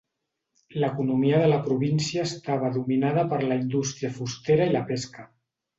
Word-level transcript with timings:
L'economia 0.83 1.41
de 1.43 1.51
la 1.51 1.59
província 1.67 2.25
estava 2.31 2.73
dominada 2.81 3.29
per 3.35 3.43
la 3.47 3.61
indústria 3.65 4.15
fustera 4.19 4.71
i 4.73 4.79
la 4.79 4.87
pesca. 4.95 5.33